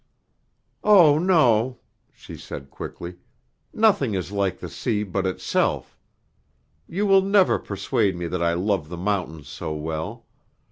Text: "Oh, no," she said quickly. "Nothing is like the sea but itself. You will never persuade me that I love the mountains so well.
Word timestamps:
"Oh, 0.83 1.19
no," 1.19 1.77
she 2.11 2.35
said 2.35 2.71
quickly. 2.71 3.17
"Nothing 3.71 4.15
is 4.15 4.31
like 4.31 4.57
the 4.57 4.67
sea 4.67 5.03
but 5.03 5.27
itself. 5.27 5.95
You 6.87 7.05
will 7.05 7.21
never 7.21 7.59
persuade 7.59 8.15
me 8.15 8.25
that 8.25 8.41
I 8.41 8.53
love 8.55 8.89
the 8.89 8.97
mountains 8.97 9.47
so 9.47 9.75
well. 9.75 10.25